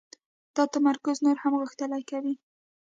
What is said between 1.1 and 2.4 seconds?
نور هم غښتلی کوي.